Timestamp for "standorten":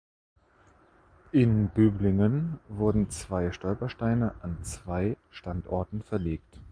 5.29-6.01